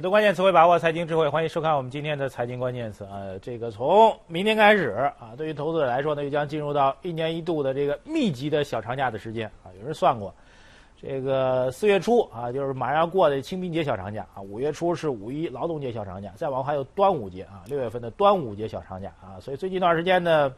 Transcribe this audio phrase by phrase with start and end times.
[0.00, 3.04] 解读关键词汇，把握财经智慧，欢迎收看我们今天的财经关键词。
[3.04, 9.68] 啊，这个从明天开始啊，对于投资者来说呢，又将进入到一年一度的这个密集的小长假的时间啊。
[9.78, 10.34] 有人算过，
[10.98, 19.36] 这个四月初啊，就是马上要过的清明节小长假啊；五月初是五一劳动节小长假，再往后还有端午节啊，六月份的端午节小长假啊。
[19.38, 20.50] 所以最近一段时间呢，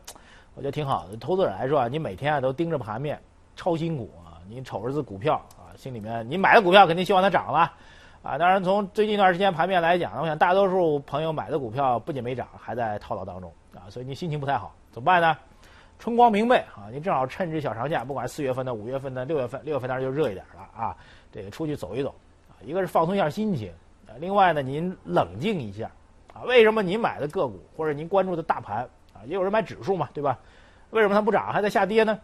[0.54, 1.16] 我觉得挺好的。
[1.16, 3.20] 投资者来说啊，你每天啊都盯着盘面，
[3.56, 4.38] 超辛苦啊。
[4.48, 7.72] 你瞅着这股票啊，心里面你买的股票肯定希望它涨了。
[8.22, 15.36] 啊，当然，从最近一段时间盘面来讲呢，我想大多数朋友买的股票不仅没涨，还在套牢当中啊，所以你心情不太好，怎么办呢？
[15.98, 20.96] 春光明媚啊，你正好趁这小长假，不管四月份的、五月份的、六月份，六月份当然就热一点了啊，
[21.32, 22.14] 这个出去走一走
[22.48, 23.72] 啊，一个是放松一下心情，
[24.06, 25.90] 啊，另外呢，您冷静一下
[26.32, 30.38] 啊，为什么您买的个股或者您关注的大盘啊，也有人买指数嘛，对吧？
[30.90, 32.16] 为什么它不涨还在下跌呢？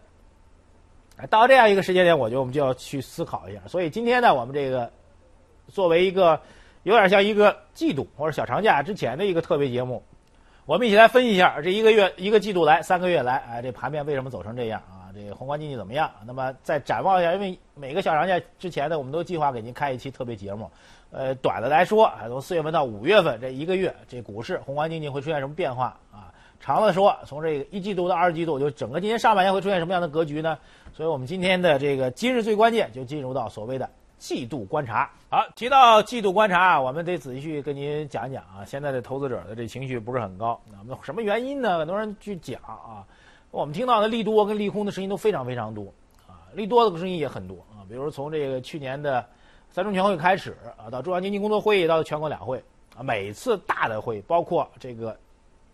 [1.29, 3.59] 到这样一个时间点，我觉得我们就要去思考一下。
[3.67, 4.89] 所以今天呢，我们这个。
[5.71, 6.39] 作为一个
[6.83, 10.03] 有点像一个季度或者小长假之前的一个特别节目，
[10.65, 15.09] 我们一起来分析一下这一个月、一个季度来、三个月来，哎，这盘面为什么走成这样啊？
[15.13, 16.09] 这宏观经济怎么样？
[16.25, 20.69] 那么再展望一下，因为每个小长假之前呢，我们都计划给您开一期特别节目。
[21.11, 26.31] 呃，短的来说，啊，从四月份到五月份这一个月，这股市、宏观经济会出现什么变化啊？
[26.59, 30.57] 长的说，从这个一季度到二季度，就整个今年上半年会出现什么样的格局呢？
[30.93, 33.89] 所以我们今天的这个今日最关键，就进入到所谓的。
[34.19, 38.65] 季度观察，好，提到季度观察啊，我们得仔细去跟您讲讲啊。
[38.65, 41.79] 现在的投资者的这情绪不是很高，那么什么原因呢？
[41.79, 43.07] 很多人去讲啊，
[43.49, 45.85] 我们听到的利多跟利空的声音都非常非常多
[46.27, 47.87] 啊，利多的声音也很多啊。
[47.87, 49.25] 比如从这个去年的
[49.69, 52.61] 三中全会开始啊，到中央经济工作会议，到全国两会
[52.97, 55.17] 啊，每次大的会，包括这个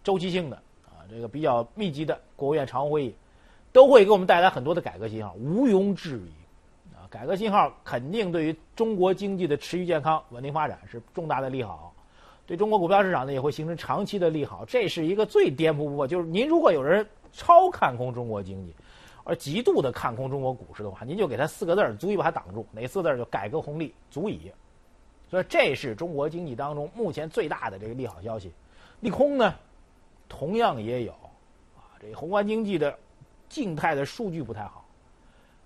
[0.03, 3.15] 周期性的啊，这个比较密集的国务院常务会议，
[3.73, 6.44] 都会给我们带来很多的改革信号，毋庸置疑。
[7.15, 11.93] 改革信号肯定对于中国经济的持续健康、稳定发展是重大的利好，
[12.45, 14.65] 对中国股票市场呢也会形成长期的利好。
[14.65, 18.75] 这是一个最颠扑不破，就是您如果有人超看空中国经济，
[19.23, 22.67] 而极度的看空中国股市的话，您就给他四个字儿，足以把它挡住。
[22.73, 23.17] 哪四个字儿？
[23.17, 24.51] 就改革红利足以。
[25.29, 28.51] 所以这是中国经济当中目前最大的这个利好消息。
[28.99, 29.55] 利空呢，
[30.27, 31.13] 同样也有
[31.77, 32.99] 啊，这宏观经济的
[33.47, 34.84] 静态的数据不太好。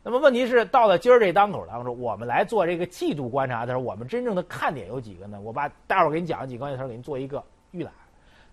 [0.02, 5.40] 那么问题是，到了今儿这当口当中，我们来做这个季度观察的时候，我们真正的看点有几个呢？
[5.42, 7.92] 我把待会儿给你讲几个关键词，给您做一个预览。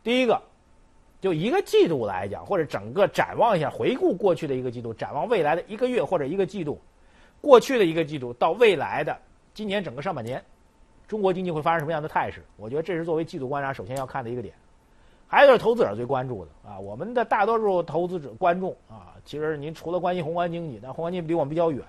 [0.03, 0.43] 第一个，
[1.21, 6.81] 就一个季度来讲，或者整个展望一下，回顾过去的一个季度，展望未来的一个月或者一个季度，
[7.41, 9.17] 过去的一个季度到未来的
[9.55, 10.43] 今年整个上半年，
[11.07, 12.45] 中国经济会发生什么样的态势？
[12.57, 14.53] 我觉得这是作为季度观察首先要看的一个点。
[15.29, 21.85] 还有就是投资者最关注的啊，我们的大多数投资者观众啊，其实您除了关心宏观经济，但宏观经济离我们比较远，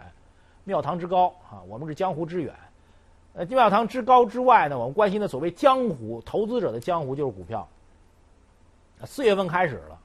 [0.64, 2.54] 庙堂之高啊，我们是江湖之远。
[3.34, 7.68] 呃，庙堂之高之外呢，我们关心的所谓江湖投资者的江湖就是股票。
[9.06, 10.00] 四月份开始了，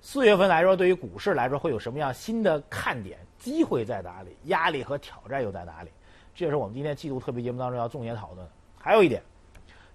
[0.00, 3.18] 四月份来说，对于股市来说会有什么样新的看点？
[3.38, 4.34] 机会在哪里？
[4.44, 5.90] 压力和挑战又在哪里？
[6.34, 8.46] 这也是我们今天季度特别节目当中要重点讨论。
[8.78, 9.22] 还有一点，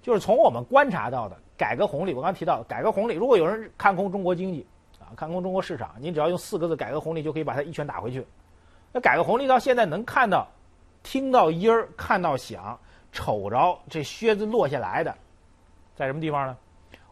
[0.04, 1.36] 就是从我们观察到的。
[1.56, 3.14] 改革红利，我刚提到改革红利。
[3.14, 4.66] 如果有人看空中国经济，
[5.00, 8.26] 啊，看空中国市场，您只要用四个字“改革红利”就可以把它一拳打回去。
[8.92, 10.48] 那改革红利到现在能看到、
[11.04, 12.78] 听到音儿、看到响、
[13.12, 15.16] 瞅着这靴子落下来的，
[15.96, 16.58] 在什么地方呢？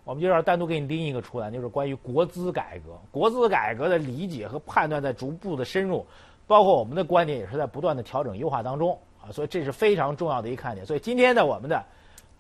[0.03, 2.99] 我们就要单独给你拎一个出来，就是关于国资改革。
[3.11, 6.05] 国资改革的理解和判断在逐步的深入，
[6.47, 10.83] 包括我们的观点也是在不断的调整优化当中啊，所以这是非常重要的一个看点。
[10.83, 11.81] 所以今天的我们的。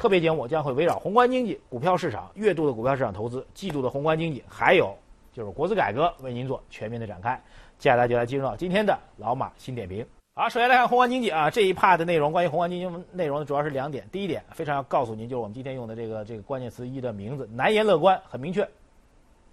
[0.01, 4.97] 特别节目将会围绕宏观经济、股票市场、月度的股票市场投资、季度的宏观经济，还有
[5.31, 7.39] 就是国资改革，为您做全面的展开。
[7.77, 10.03] 接下来就来进入到今天的老马新点评。
[10.33, 14.03] 好，首先来看宏观经济啊，这一 part 的内容，关于宏观经济内容呢，主要是两点。
[14.11, 18.63] 第一点，非常要告诉您，就是我们今天用的这个这个关键词一的名字，难言乐观，很明确。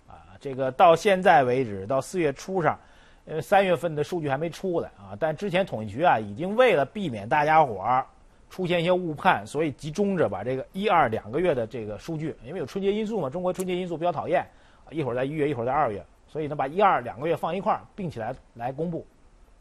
[0.06, 2.78] 啊，这个到现在为止，到四月初上，
[3.26, 8.06] 呃三月份的数据还没出来啊，但之前统计局啊，已经为了避免大家伙儿。
[8.50, 14.46] 出现一些误判，所以集中着把这个一二两个月的这个数据，因为有春节因素嘛，中国春节因素比较讨厌，
[14.90, 19.06] 一会儿在一月，一会儿在二月，所以呢把一二两个月放一块儿并起来来公布。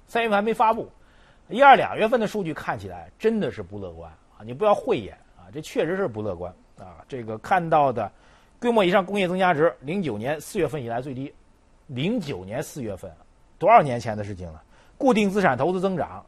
[0.08, 0.90] 三月份还没发布，
[1.50, 4.40] 一二两月份的数据看起来真的是不乐观啊！
[4.46, 7.04] 你不要慧眼啊，这确实是不乐观啊！
[7.10, 8.10] 这个看到的
[8.60, 11.34] 规模以上工业增加值，零九年四月份以来最低，
[11.88, 13.12] 零九年四月份，
[13.60, 14.64] 多少年前的事情了？
[14.98, 16.26] 固定资产投资增长。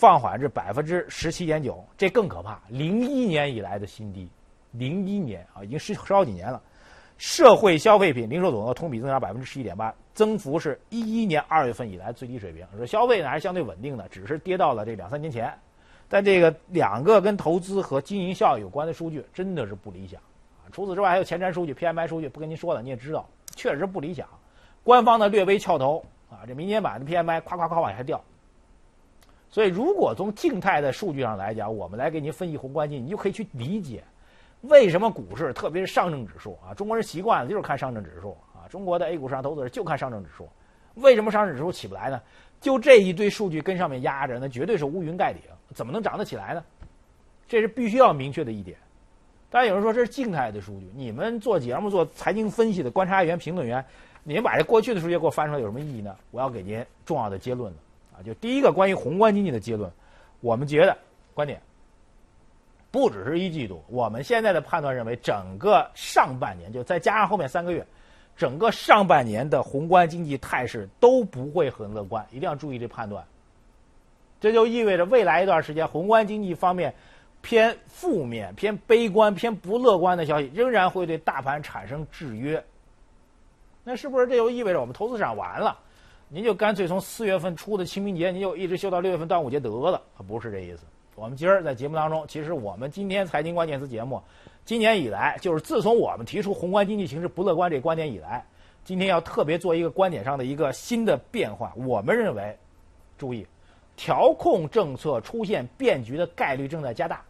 [0.00, 2.58] 放缓至百分之十七点九，这更可怕。
[2.70, 4.26] 零一年以来的新低，
[4.72, 6.62] 零一年啊，已经十十好几年了。
[7.18, 12.66] 社会消费品零售总额同比增长百分之十一点八，增幅是一一年二月份以来最低水平。
[12.78, 15.52] 说消费呢还是相对稳定的，只是跌到了这两三年前。
[16.08, 20.18] 但这个两个跟投资和经营效益有关的数据真的是不理想
[20.64, 20.64] 啊。
[20.72, 24.26] 除此之外，还有前瞻数据、PMI 数据，不跟您说了，你也知道，确实不理想。
[24.82, 28.18] 官方呢略微翘头啊，这明年版的 PMI 夸夸夸往下掉。
[29.50, 34.02] 所以，如果从静态的数据上来讲，我们来给您分析宏观经济，你就可以去理解
[34.60, 40.48] 为什么股市，特别是上证指数啊，中国人习惯了就是看上证指数啊，中国的 A 股市场投资者就看上证指数。
[40.94, 42.20] 为什么上证指数起不来呢？
[42.60, 45.40] 就这一堆数据跟上面压着，那绝对是乌云盖顶，
[45.74, 46.62] 怎么能涨得起来呢？
[47.48, 48.76] 这是必须要明确的一点。
[49.48, 53.84] 当然有人说这是静态的数据，你们做节目做财经分析的观察员、评论员，
[54.22, 56.14] 你们把这过去的数据给我翻出来有什么意义呢？
[56.30, 57.78] 我要给您重要的结论了
[58.24, 59.90] 就第一个关于宏观经济的结论，
[60.40, 60.96] 我们觉得
[61.34, 61.60] 观点
[62.90, 67.86] 不只是一季度，我们现在的判断认为整个上半年就再加上后面三个月。
[68.36, 73.22] 整个上半年的宏观经济态势都不会很乐观，一定要注意这判断。
[74.40, 76.94] 这就意味着未来一段时间宏观经济方面
[77.42, 82.64] 偏负面、偏悲观、偏不乐观的消息仍然会对大盘产生制约。
[83.84, 85.78] 那是不是这就意味着我们投资市场完了？
[86.32, 90.00] 您就干脆从四月份出的清明节，您就一直休到六月份端午节得了？
[90.28, 90.84] 不是这意思。
[91.16, 94.22] 我们今儿在节目当中，其实我们今天财经关键词节目。
[94.64, 98.46] 今年以来，就是自从我们提出宏观经济形势不乐观这观点以来，
[98.84, 101.72] 今天要特别做一个观点上的一个新的变化。
[101.74, 102.56] 我们认为，
[103.18, 103.44] 注意，
[103.96, 107.24] 调控政策出现变局的概率正在加大。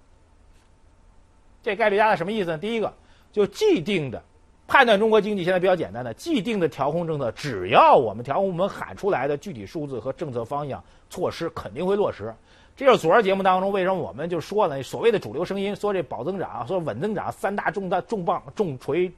[1.63, 2.59] 这概率加大什么意思呢？
[2.59, 2.93] 第一个，
[3.33, 4.23] 就既定的
[4.71, 10.81] 判断中国经济现在比较简单的既定的调控政策，只要我们调控部门喊出来的具体数字和政策方向
[11.11, 12.33] 措施，肯定会落实。
[12.77, 14.81] 这就是昨儿节目当中为什么我们就说呢？
[14.81, 19.13] 所谓的主流声音说这保增长，说稳增长，三大重大重磅重锤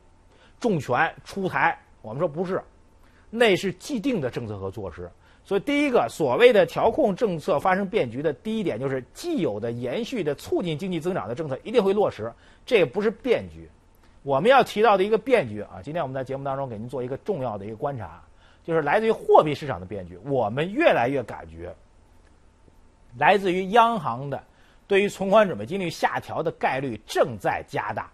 [0.58, 2.58] 重拳出台，我们说不是，
[3.28, 5.06] 那是既定的政策和措施。
[5.44, 12.32] 所以第一个所谓的调控政策发生变局的第一点就是既有的延续的促进经济增长的政策一定会落实，
[12.64, 13.68] 这也不是变局。
[14.22, 18.22] 我们要提到的一个变局啊，今天我们在节目当中给您做一个重要的一个观察，
[18.62, 20.16] 就是来自于货币市场的变局。
[20.24, 21.74] 我们越来越感觉。
[23.18, 24.42] 来自于央行的
[24.86, 28.10] 对于存款准备金率下调的概率正在加大，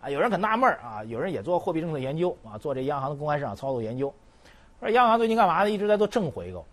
[0.00, 4.12] 啊，有人很纳闷啊，有人也做货币政策研究啊，做这央行的公开市场操作研究，
[4.80, 5.70] 说央行最近干嘛呢？
[5.70, 6.66] 一直在做正回购。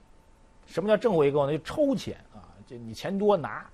[0.65, 1.55] 什么叫正回购呢？
[1.55, 3.65] 就抽钱啊，就你钱多拿。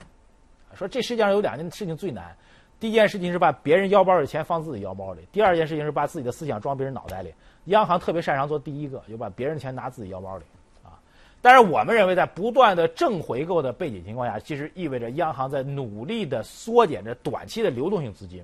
[0.74, 2.36] 说这世界上有两件事情最难，
[2.80, 7.33] 第一件事情是把别人腰包里的钱放自己腰包里，第二件事情是把自己的思想装别人脑袋里。
[7.66, 10.44] 央行特别擅长做第一个，就把别人的钱拿自己腰包里。
[10.83, 11.00] 啊
[11.42, 18.44] 但是我们认为，在不断的正回购的背景情况下，其实意味着央行在努力的缩减着短期的流动性资金。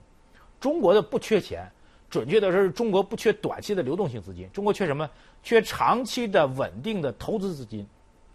[0.59, 1.65] 中国的不缺钱，
[2.09, 4.47] 准确的说是中国不缺短期的流动性资金。
[4.53, 5.09] 中国缺什么？
[5.41, 7.85] 缺长期的稳定的投资资金。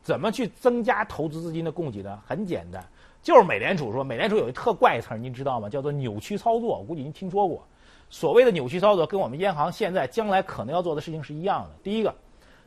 [0.02, 2.20] 怎么去增加投资资金的供给呢？
[2.26, 2.84] 很简单，
[3.26, 5.68] 就是美联储说，美联储有一特怪词儿，您知道吗？
[5.68, 6.78] 叫做扭曲操作。
[6.78, 7.60] 我估计您听说过。
[8.08, 11.70] 所谓的扭曲操作，跟我们央行现在将来可能要做的事情是一样的。
[11.82, 12.14] 第一个。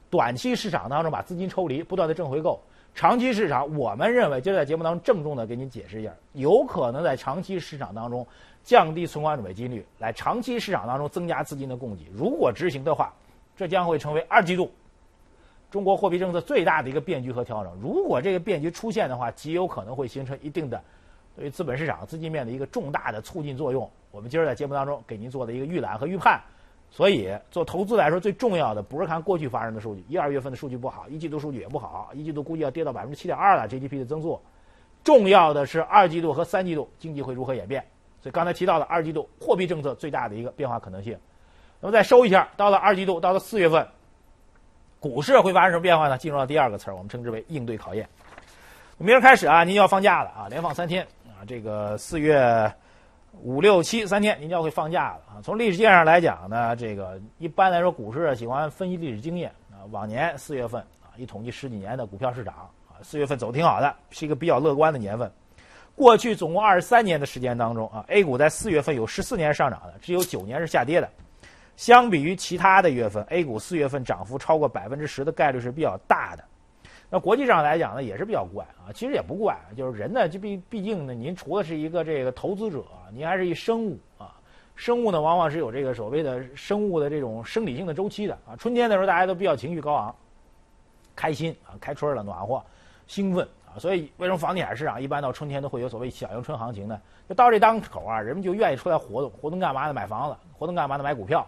[0.09, 2.59] 短期市场当中把资金抽离，不断的正回购；
[2.93, 8.27] 长期市场，我们认为，就在节目当中郑重的给您解释一下，有可能在长期市场当中
[8.61, 12.07] 降低存款准备金率，来长期市场当中增加资金的供给。
[12.11, 13.13] 如果执行的话，
[13.55, 14.69] 这将会成为二季度
[15.69, 17.73] 中国货币政策最大的一个变局和调整。
[17.81, 20.81] 如果这个变局出现的话，极有可能会形成一定的
[21.35, 23.89] 对于资本市场资金面的一个重大的促进作用。
[24.11, 26.41] 我们今儿在节目当中给您做的一个预览和预判。
[26.91, 34.41] 所以，做投资来说，最重要的不是看过去发生的数据，一二月份的数据不好，一季度数据也不好，一季度估计要跌到百分之七点二了 GDP 的增速。
[35.03, 37.85] 重要的是二季度和三季度经济会如何演变。
[38.21, 41.15] 所以刚才提到的二季度货币政策最大的一个变化可能性。
[41.79, 43.87] 那么再收一下，到了二季度，到了四月份，
[44.99, 46.17] 股市会发生什么变化呢？
[46.17, 48.07] 进入到第二个词儿，我们称之为应对考验。
[48.97, 52.71] 明儿开始啊，您就要放假了啊，连放三天啊，这个四月。
[53.43, 55.39] 五六七三天，您就要会放假了啊！
[55.41, 59.85] 从历史界上来讲呢，这个一般来说，股市喜欢分析历史经验啊。
[59.91, 62.53] 往年四月份啊，一统计十几年的股票市场
[62.89, 65.31] 啊，四月份走的挺好的，是一个比较乐观的年份。
[65.95, 71.07] 过去总共二十三年的时间当中啊，A 股在四月份有十四年上涨的，只有九年是下跌的。
[71.79, 76.43] 相比于其他的月份，A 股四月份涨幅超过百分之十的概率是比较大的。
[77.09, 78.91] 那国际上来讲呢，也是比较怪啊。
[78.93, 82.83] 其实也不怪，就是人呢，就毕毕竟呢，您除了是一个这个投资者，
[83.13, 84.35] 您还是一生物啊。
[84.75, 88.57] 生物呢，往往是有这个所谓的生物的这种生理性的周期的啊。
[88.57, 90.13] 春天的时候，大家都比较情绪高昂，
[91.15, 92.61] 开心啊，开春了，暖和，
[93.07, 93.79] 兴奋啊。
[93.79, 96.99] 所以为什么房地产市场一般到春天都会有所谓小阳春行情呢？
[97.29, 99.93] 就到这当口啊，人们就愿意出来活动，活动干嘛呢？
[99.93, 101.03] 买房子，活动干嘛呢？
[101.05, 101.47] 买股票。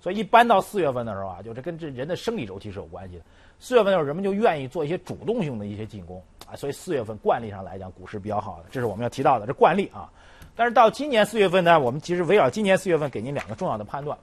[0.00, 3.24] 所以一般到四月份的时候啊，就这跟这人的生理周期是有关系的。
[3.58, 10.10] 四月份的时候，人们就愿意做一些主动性的一些进攻啊，所以四月份惯例上来讲股市比较好的，这是我们要提到的这惯例啊。
[10.56, 14.16] 但是到今年四月份呢，我们其实围绕今年四月份给您两个重要的判断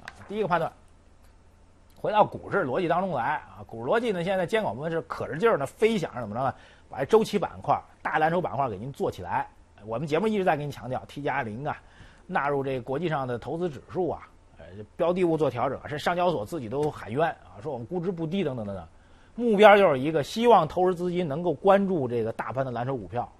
[0.00, 0.06] 啊。
[0.28, 0.72] 第一个判断，
[1.96, 6.54] 回到股市逻辑当中来啊，股市逻辑呢，现在监管部门是可着劲儿的飞想着怎么着呢？
[6.88, 9.48] 把周期板块、大蓝筹板块给您做起来。
[9.84, 11.76] 我们节目一直在给您强调 T 加零啊，
[12.28, 14.28] 纳入这个国际上的投资指数啊，
[14.96, 18.86] 标的物做调整，是上交所自己都喊冤啊，说我们估值不低等等等等。
[19.34, 23.30] 目标就是一个希望投资资金能够关注这个大盘的蓝筹股票，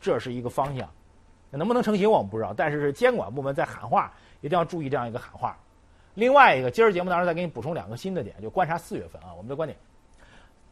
[0.00, 0.88] 这是一个方向。
[1.50, 4.12] 能不能成型我们不知道，但是是监管部门在喊话，
[4.42, 5.56] 一定要注意这样一个喊话。
[6.12, 9.78] 另外一个，今儿节目当中再给你补充两个新的点，就观察四月份啊，我们的观点。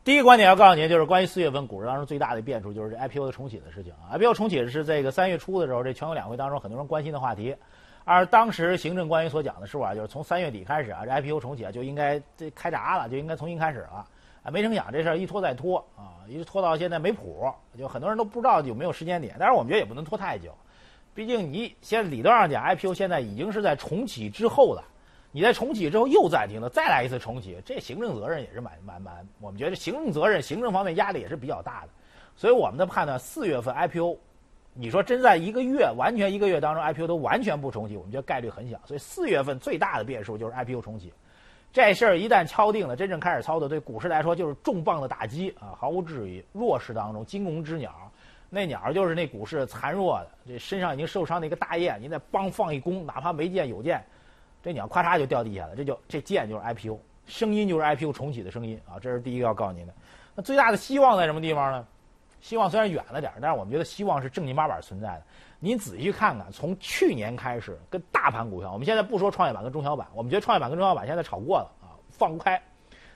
[0.02, 4.18] 第一个观点要告诉您，就是关于四月份股市当中最大的变数，就是这 IPO 的重启的事情啊。
[4.18, 7.56] IPO 重启是这个三月初的时候，这全国两会当中很多人关心的话题。
[8.05, 14.07] 而当时行政官员所讲的是啊，就是从三月底开始啊，这 IPO 重启啊就应该这开闸了，就应该重新开始了啊。
[14.53, 19.35] 没成想这事儿一拖再拖啊，一直拖到现在没谱，就很多人都不知道有没有时间点。
[19.39, 20.55] 但是我们觉得也不能拖太久，
[21.15, 24.85] 毕竟你现在理论上讲，IPO 现在已经是在重启之后了。
[25.33, 31.89] 你在重启之后又暂停了，再来一次重启，这行政责任也是蛮蛮蛮，我们觉得行政责任、行政方面压力也是比较大的。
[32.37, 34.17] 所以我们的判断，四月份 IPO，
[34.75, 38.78] 你说真在一个月完全一个月当中 IPO 都完全不重启，我们觉得概率很小。
[38.85, 41.12] 所以四月份最大的变数就是 IPO 重启，
[41.73, 46.45] 这事儿一旦敲定了，真正开始操作，对股市来说就是重磅的打击啊，毫无质疑。
[46.52, 47.93] 弱势当中惊弓之鸟，
[48.50, 54.04] 那鸟就是那股市残弱的，这身上已经受伤的一个大雁，您再梆放一弓，哪怕没箭有箭。
[54.62, 58.99] 这鸟咔嚓就掉地下了，这就这剑就是 IPO，声音就是 IPO 重启的声音啊！
[59.00, 59.95] 这是第一个要告诉您的。
[60.35, 61.87] 那最大的希望在什么地方呢？
[62.45, 65.23] 希望虽然远了点但是我们觉得希望是正经八百存在的。
[65.61, 72.63] 您仔细看看，从去年开始，跟大盘股票，我们现在不说创业板跟中小板，我们觉得创业板跟中小板现在炒过了啊，放不开。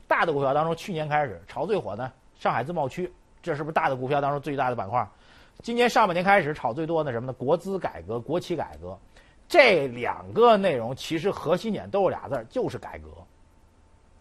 [0.07, 5.07] 大的股票当中，去年开始炒最火的上海自贸区，这是不是大的股票当中最大的板块？
[5.61, 7.33] 今年上半年开始炒最多的什么呢？
[7.35, 8.99] 国资改革、国企改革。
[9.47, 13.09] 这两个内容其实核心点都是俩字儿，就是改革，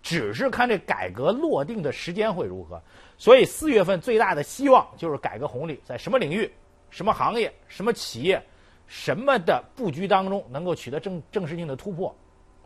[0.08, 2.82] 只是看这改革落定的时间会如何。
[3.18, 6.50] 所以四月份最大的希望就是改革红利在什么领域、
[6.90, 8.42] 什么行业、什么企业、
[8.88, 12.16] 什么的布局当中能够取得正正式性的突破。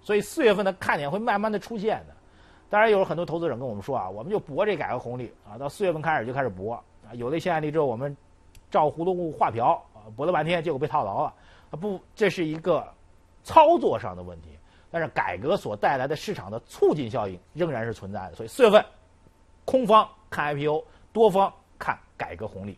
[0.04, 2.16] 所以四月份的看点会慢慢的出现的。
[2.70, 6.84] 当然，有很多投资者跟我们说啊，我们就博这改革红利啊，到四月份开始就开始博啊，
[7.14, 8.16] 有了一些案例之后，我们
[8.70, 11.34] 照葫芦画瓢啊，博了半天，结果被套牢了。
[11.72, 12.86] 啊不，这是一个
[13.44, 14.50] 操作上的问题，
[14.92, 18.36] 但是改革所带来的市场的促进效应仍然是存在的。
[18.36, 18.86] 所以四月份，
[19.66, 20.84] 空方看 IPO，
[21.14, 22.78] 多方看改革红利。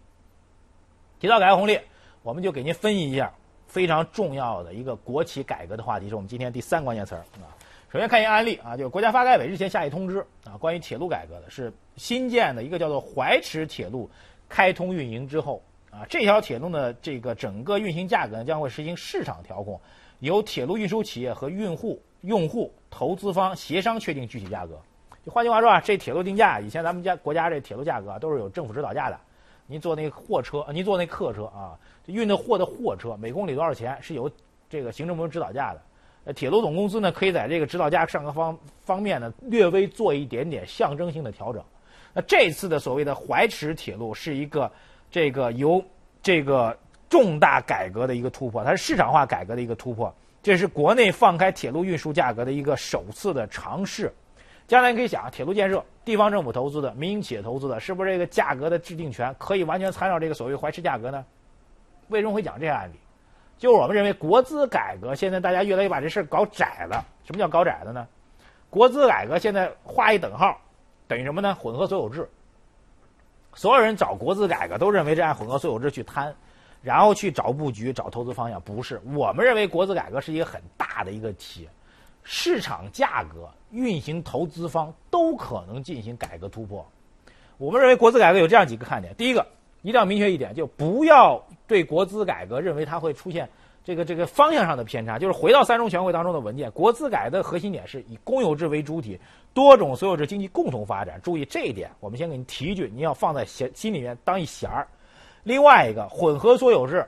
[1.20, 1.79] 提到改革红利，
[2.22, 3.34] 我们就给您分析一下
[3.67, 7.51] 非常重要的一个国企改革的话题，是我们今天第三关键词儿啊。
[7.91, 14.10] 首先看一个案例啊，就是国家发改委日前下一通知啊，关于铁路改革的，是新建的一个叫做怀池铁路
[14.48, 15.62] 开通运营之后。
[15.91, 19.79] 啊，这条铁路的这个整个运行价格呢，将会实行市场调控，
[20.27, 24.80] 由铁路运输企业和运户、用户、投资方协商确定具体价格。
[25.25, 29.20] 就换句话说啊，这铁路定价，以前咱们家国家这铁路价格都是有政府指导价的。
[29.68, 34.30] 您坐那货车，您坐那客车啊，运的货的货车每公里多少钱是有
[34.70, 35.82] 这个行政部门指导价的。
[36.25, 41.63] 呃，铁路总公司呢，可以在这个指导价上个方方面呢，略微做一点点象征性的调整。
[42.13, 44.72] 那这次的所谓的怀池铁路是一个。
[45.12, 45.80] 这个由
[46.24, 46.75] 这个
[47.13, 54.12] 重大改革的一个突破，它是市场化改革的一个突破，这是国内放开铁路运输价格的一个首次的尝试。
[54.67, 61.24] 将来你可以想，铁路建设，地方政府投资的，民营企业投资的，是不是这个价格的制定权可以完全参照这个所谓怀石价格呢？
[62.08, 62.96] 为什么会讲这个案例？
[63.60, 67.05] 就是我们认为国资改革现在大家越来越把这事儿搞窄了。
[67.25, 68.08] 什么叫搞窄了呢？
[68.72, 70.60] 国资改革现在画一等号，
[71.08, 71.53] 等于什么呢？
[71.53, 72.27] 混合所有制。
[73.53, 76.34] 所有人找国资改革都认为这按混合所有制去摊，
[76.83, 79.01] 然后去找布局、找投资方向，不是。
[79.15, 81.67] 我们认为国资改革是一个很大的一个题，
[82.23, 86.85] 市场价格、运行投资方都可能进行改革突破。
[87.57, 89.47] 我们认为国资改革有这样几个看点：第一个，
[89.81, 93.49] 一定要明确一点，就不要对国资改革认为它会出现。
[93.85, 99.19] 这个这个方向上的偏差，就是回到三中全会当中的文件，国资改的核心点是以公有制为主体，
[99.53, 101.19] 多种所有制经济共同发展。
[101.21, 104.87] 注意这一点，我们先给您提一句，您要放在心心里面当一弦儿。
[105.43, 107.05] 另外一个，混合所有制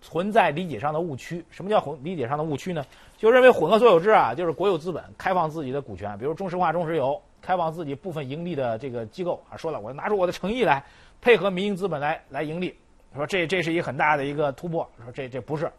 [0.00, 1.44] 存在理解上的误区。
[1.50, 2.84] 什么叫混理解上的误区呢？
[3.16, 10.84] 就认为混合所有制啊，就是国有资本开放自己的股权，比如中石化、中石油开放自己部分盈利的这个机构啊，说了我拿出我的诚意来
[11.20, 12.74] 配合民营资本来来盈利。
[13.14, 14.88] 说这这是一个很大的一个突破。
[15.04, 15.70] 说这这不是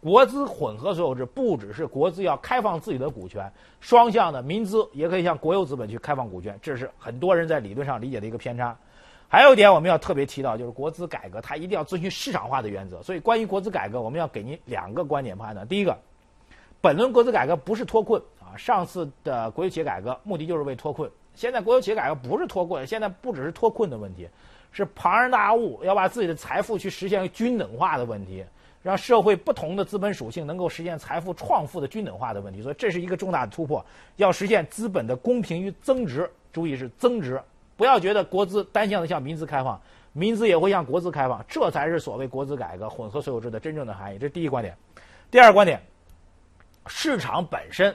[0.00, 3.50] 国资混合所有制，不只是国资要开放自己的股权，
[3.80, 8.76] 双向的民资也可以向国有资本去开放股权，这是很多人在理论上理解的一个偏差。
[9.32, 13.02] 还有一点我们要特别提到，就是国资改革它一定要遵循市场化的原则。
[13.02, 15.66] 所以关于国资改革，我们要给您两个观点判断。
[15.66, 15.96] 第一个，
[16.82, 21.10] 本轮国资改革不是脱困啊，上次的国有企业改革目的就是为脱困。
[21.34, 24.28] 现在国有企业改革不是脱困，现在不只是脱困的问题，
[24.70, 28.44] 是庞然大物，要把自己的财富去实现均等化的问题，
[28.82, 32.60] 让社会不同的资本属性能够实现财富创富的均等化的问题。
[32.60, 33.82] 所以这是一个重大的突破，
[34.16, 36.30] 要实现资本的公平与增值。
[36.52, 37.40] 注意是增值。
[37.76, 39.80] 不要觉得国资单向的向民资开放，
[40.12, 44.18] 民资也会向国资开放，这才是所谓国资改革、混合所有制的真正的含义。
[44.18, 44.76] 这是第一观点。
[45.30, 45.80] 第二观点，
[46.86, 47.94] 市场本身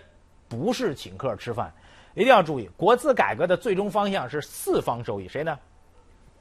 [0.49, 1.71] 不是请客吃饭，
[2.15, 5.27] 一定要注意，国资改革的最终方向是四方受益。
[5.27, 5.57] 谁呢？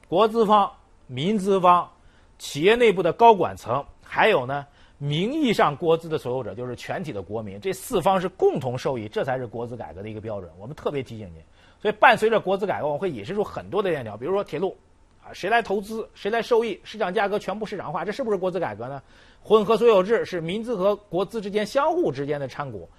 [0.07, 0.71] 国资方、
[1.05, 1.87] 民资方、
[2.39, 4.65] 企业内部的高管层，还有呢，
[4.97, 10.51] 名义上国资的所有者，就是全体的国民，这四方是共同受益，这才是国资改革的一个标准。
[10.57, 11.43] 我们特别提醒您。
[11.87, 14.75] 所以，伴随着国资改革，我会引申出很多的链条，比如说铁路，
[15.23, 19.01] 啊，谁来投资，谁来受益，市场价格全部市场化，这是不是国资改革呢？
[19.41, 22.89] 混合所有制是民资和国资之间相互之间的参股，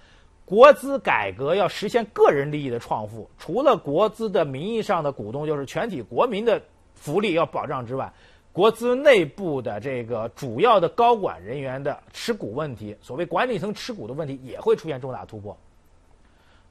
[0.43, 6.59] 国资改革要实现个人利益的创富，除了国资的名义上的股东就是全体国民的
[6.95, 8.11] 福利要保障之外，
[8.51, 15.55] 国资内部的这个主要的高管人员的持股问题，所谓管理层持股的问题也会出现重大突破。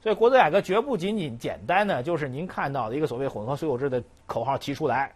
[0.01, 5.13] 所以，国资改革绝不仅仅简单的就是您看到的一个所谓混合所有制的口号提出来，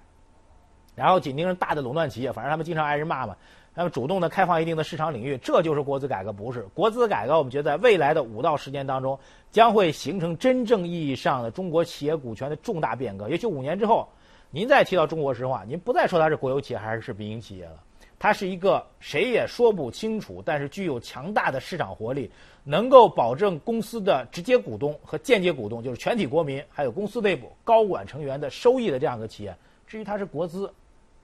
[0.94, 3.36] 然后紧盯着大的垄断企业，反正他们经常挨人骂嘛，
[3.74, 7.38] 他们主动的开放一定的市场领域，这就是国资改革，不是国资改革。
[7.38, 9.18] 我们觉得在未来的五到十年当中，
[9.52, 13.30] 将会形成真正意义上的中国企业股权的重大变革。
[13.30, 14.06] 也许五年之后，
[14.52, 17.80] 您再提到中国石化，您不再说它是国有企业还是民营企业了。
[18.24, 22.32] 它是一个谁也说不清楚，但是具有强大的市场活力，
[22.64, 29.54] 能够保证公司的直接股东和间接股东，就是全体国民，还有公司内部高管成员的收益的这样一个企业。
[29.86, 30.74] 至于它是国资、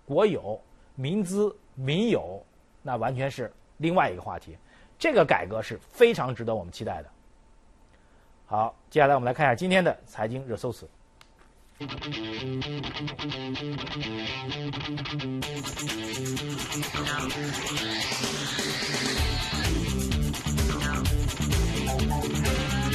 [0.05, 0.61] 国有、
[0.95, 2.45] 民资、民有，
[2.81, 4.57] 那完全是另外一个话题。
[4.97, 7.09] 这个改革是非常值得我们期待的。
[8.45, 10.85] 好，接下来我们来看一下今天的财经热搜词。
[11.79, 11.87] No.
[22.43, 22.88] No.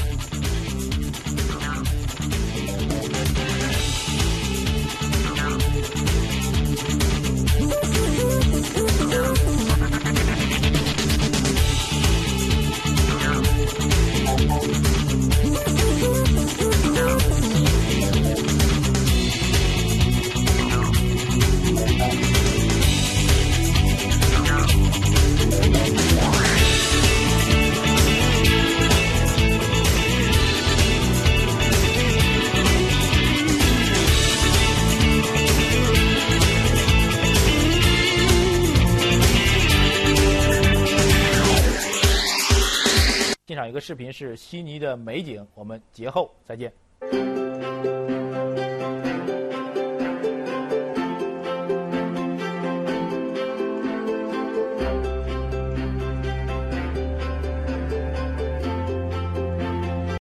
[43.84, 45.46] 视频，是悉尼的美景。
[45.54, 46.72] 我们节后再见。